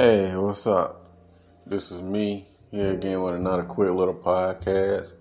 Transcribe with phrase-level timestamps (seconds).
[0.00, 1.10] Hey, what's up?
[1.66, 5.12] This is me here again with another quick little podcast.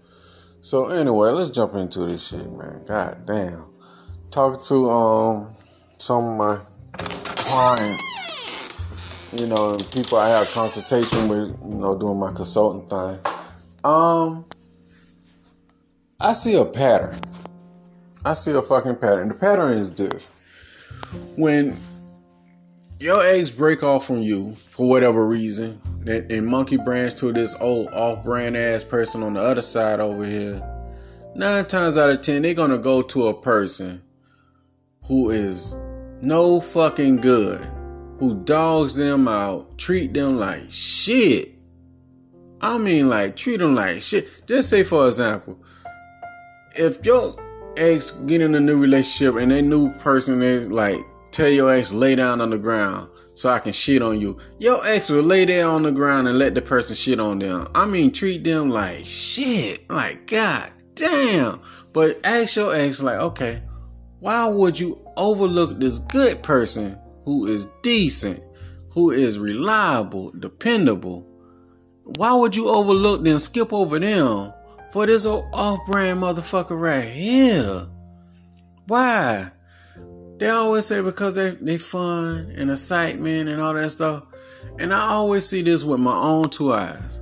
[0.61, 2.85] So anyway, let's jump into this shit, man.
[2.85, 3.65] God damn.
[4.29, 5.55] Talking to um
[5.97, 6.59] some of my
[6.93, 8.79] clients,
[9.33, 13.19] you know, people I have consultation with, you know, doing my consulting thing.
[13.83, 14.45] Um
[16.19, 17.19] I see a pattern.
[18.23, 19.29] I see a fucking pattern.
[19.29, 20.29] The pattern is this.
[21.35, 21.75] When
[22.99, 27.55] your eggs break off from you for whatever reason, and, and monkey branch to this
[27.59, 30.61] old off-brand ass person on the other side over here,
[31.35, 34.01] nine times out of ten they're gonna go to a person
[35.03, 35.75] who is
[36.21, 37.59] no fucking good,
[38.19, 41.53] who dogs them out, treat them like shit.
[42.59, 44.47] I mean, like treat them like shit.
[44.47, 45.59] Just say, for example,
[46.75, 47.35] if your
[47.77, 50.99] ex get in a new relationship and that new person is like
[51.31, 54.37] tell your ex lay down on the ground so I can shit on you.
[54.59, 57.67] Your ex will lay there on the ground and let the person shit on them.
[57.75, 59.89] I mean, treat them like shit.
[59.89, 61.61] Like, god damn.
[61.93, 63.61] But ask your ex, like, okay,
[64.19, 68.41] why would you overlook this good person who is decent,
[68.89, 71.27] who is reliable, dependable?
[72.03, 74.53] Why would you overlook them, skip over them
[74.91, 77.87] for this old off brand motherfucker right here?
[78.87, 79.51] Why?
[80.37, 84.23] They always say because they they fun and excitement and all that stuff.
[84.79, 87.21] And I always see this with my own two eyes.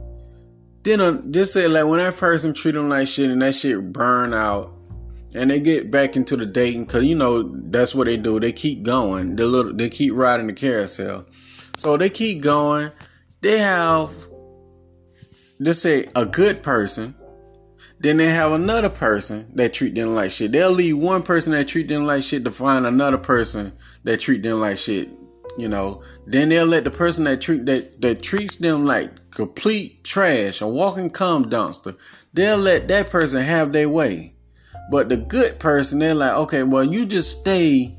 [0.83, 3.93] Then uh, just say like when that person treat them like shit and that shit
[3.93, 4.73] burn out,
[5.33, 8.39] and they get back into the dating because you know that's what they do.
[8.39, 9.37] They keep going.
[9.37, 11.25] They little they keep riding the carousel.
[11.77, 12.91] So they keep going.
[13.41, 14.11] They have
[15.61, 17.15] just say a good person
[18.05, 20.51] then they have another person that treat them like shit.
[20.51, 24.43] They'll leave one person that treat them like shit to find another person that treat
[24.43, 25.09] them like shit.
[25.57, 30.03] You know, then they'll let the person that treat that that treats them like complete
[30.03, 31.97] trash, a walking cum dumpster.
[32.31, 34.35] They'll let that person have their way.
[34.91, 37.97] But the good person, they're like, okay, well, you just stay,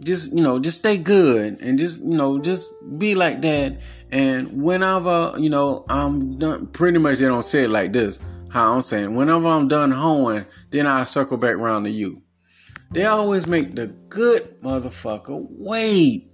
[0.00, 2.68] just you know, just stay good and just you know, just
[2.98, 3.78] be like that.
[4.10, 6.66] And whenever you know, I'm done.
[6.66, 10.44] Pretty much, they don't say it like this how I'm saying, whenever I'm done hoeing,
[10.70, 12.22] then I circle back around to you.
[12.90, 16.26] They always make the good motherfucker wait.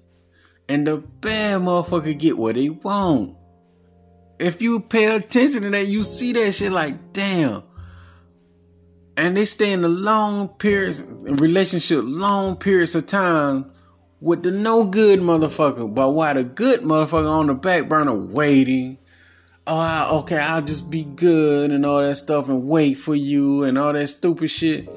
[0.69, 3.37] And the bad motherfucker get what they want.
[4.39, 7.63] If you pay attention to that, you see that shit like, damn.
[9.17, 13.71] And they stay in the long periods, relationship, long periods of time
[14.21, 15.95] with the no good motherfucker.
[15.95, 18.99] But why the good motherfucker on the back burner waiting,
[19.67, 23.77] oh, okay, I'll just be good and all that stuff and wait for you and
[23.77, 24.89] all that stupid shit.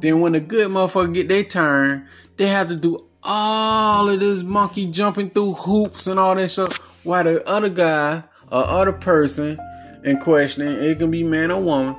[0.00, 4.42] Then when the good motherfucker get their turn, they have to do all of this
[4.42, 6.76] monkey jumping through hoops and all that stuff.
[7.04, 9.58] While the other guy or other person
[10.04, 11.96] in question, it can be man or woman,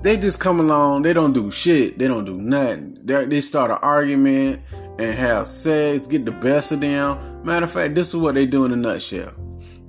[0.00, 1.02] they just come along.
[1.02, 1.98] They don't do shit.
[1.98, 2.98] They don't do nothing.
[3.02, 4.62] They, they start an argument
[4.98, 7.44] and have sex, get the best of them.
[7.44, 9.32] Matter of fact, this is what they do in a nutshell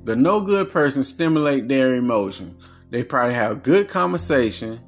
[0.03, 2.57] the no good person stimulate their emotion.
[2.89, 4.79] They probably have good conversation,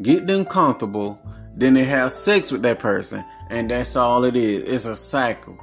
[0.00, 1.20] get them comfortable,
[1.54, 4.64] then they have sex with that person, and that's all it is.
[4.64, 5.58] It's a cycle.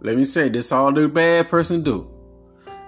[0.00, 2.08] Let me say this all the bad person do.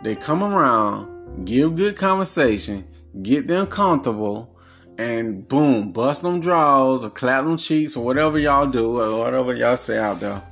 [0.02, 2.86] They come around, give good conversation,
[3.22, 4.56] get them comfortable,
[4.98, 9.54] and boom, bust them draws or clap them cheeks or whatever y'all do or whatever
[9.54, 10.42] y'all say out there.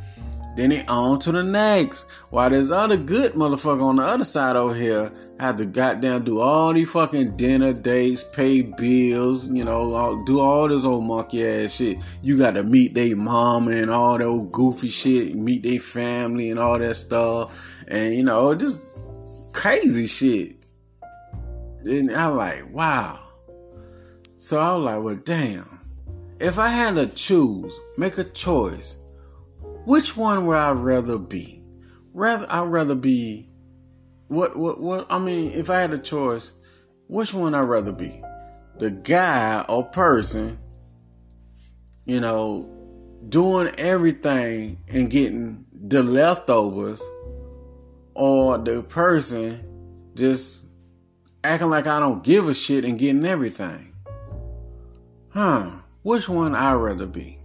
[0.54, 2.06] Then he on to the next.
[2.30, 6.40] While this other good motherfucker on the other side over here had to goddamn do
[6.40, 11.46] all these fucking dinner dates, pay bills, you know, all, do all this old monkey
[11.46, 11.98] ass shit.
[12.20, 16.50] You got to meet their mama and all that old goofy shit, meet their family
[16.50, 17.82] and all that stuff.
[17.88, 18.80] And, you know, just
[19.52, 20.66] crazy shit.
[21.84, 23.18] And I'm like, wow.
[24.36, 25.80] So I was like, well, damn.
[26.38, 28.96] If I had to choose, make a choice,
[29.84, 31.62] which one would I rather be?
[32.12, 33.48] Rather, I'd rather be.
[34.28, 35.06] What, what, what?
[35.10, 36.52] I mean, if I had a choice,
[37.08, 38.22] which one I'd rather be?
[38.78, 40.58] The guy or person,
[42.06, 42.68] you know,
[43.28, 47.02] doing everything and getting the leftovers,
[48.14, 50.66] or the person just
[51.44, 53.94] acting like I don't give a shit and getting everything.
[55.30, 55.70] Huh?
[56.02, 57.41] Which one I'd rather be?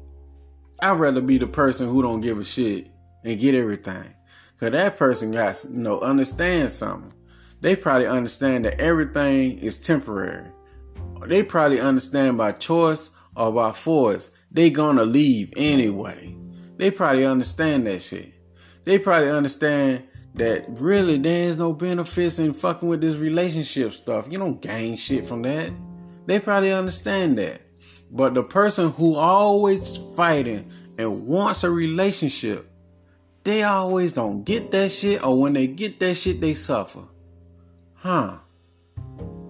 [0.82, 2.88] I'd rather be the person who don't give a shit
[3.24, 4.14] and get everything.
[4.60, 7.14] Cause that person got you know understand something.
[7.62, 10.52] They probably understand that everything is temporary.
[11.26, 14.30] They probably understand by choice or by force.
[14.52, 16.36] They gonna leave anyway.
[16.78, 18.34] They probably understand that shit.
[18.84, 20.04] They probably understand
[20.36, 24.28] that really there is no benefits in fucking with this relationship stuff.
[24.32, 25.72] You don't gain shit from that.
[26.28, 27.62] They probably understand that.
[28.12, 32.70] But the person who always fighting and wants a relationship,
[33.44, 37.04] they always don't get that shit, or when they get that shit, they suffer.
[37.96, 38.38] Huh?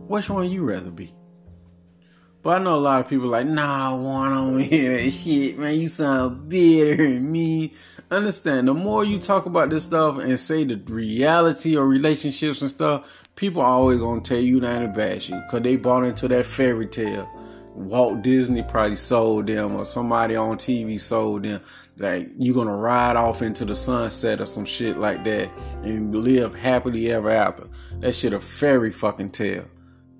[0.07, 1.13] Which one you rather be?
[2.47, 5.59] But I know a lot of people like, nah, I want on hear that shit,
[5.59, 5.79] man.
[5.79, 7.71] You sound bitter and mean.
[8.09, 12.69] Understand, the more you talk about this stuff and say the reality of relationships and
[12.69, 15.41] stuff, people are always gonna tell you that and bash you.
[15.51, 17.29] Cause they bought into that fairy tale.
[17.77, 21.61] Walt Disney probably sold them or somebody on TV sold them.
[21.97, 25.49] Like you're gonna ride off into the sunset or some shit like that
[25.83, 27.67] and live happily ever after.
[27.99, 29.65] That shit a fairy fucking tale.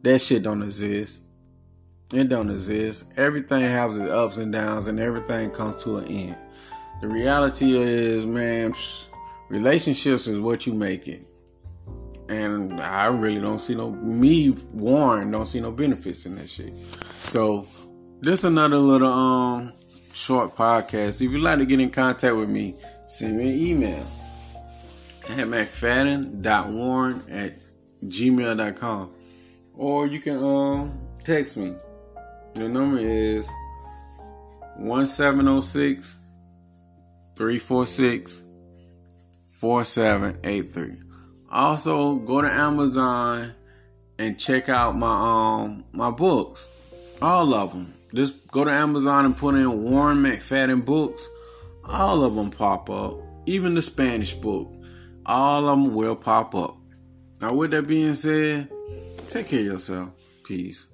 [0.04, 1.24] That shit don't exist.
[2.14, 3.06] It don't exist.
[3.18, 6.38] Everything has its ups and downs, and everything comes to an end.
[7.02, 8.74] The reality is, man,
[9.50, 11.28] relationships is what you make it.
[12.30, 16.74] And I really don't see no me Warren don't see no benefits in that shit.
[17.28, 17.68] So
[18.22, 19.74] this another little um
[20.14, 21.22] short podcast.
[21.22, 22.76] If you'd like to get in contact with me,
[23.08, 24.08] send me an email
[25.30, 27.56] at mcfadden.warren at
[28.06, 29.12] gmail.com.
[29.74, 31.76] Or you can um text me
[32.54, 33.48] the number is
[34.78, 36.16] 1706
[37.36, 38.42] 346
[39.60, 40.96] 4783.
[41.52, 43.54] Also, go to Amazon
[44.18, 46.68] and check out my um my books.
[47.22, 47.94] All of them.
[48.14, 51.28] Just go to Amazon and put in Warren McFadden books.
[51.84, 53.16] All of them pop up.
[53.46, 54.72] Even the Spanish book.
[55.26, 56.78] All of them will pop up.
[57.42, 58.70] Now, with that being said,
[59.30, 60.10] take care of yourself.
[60.44, 60.88] Peace.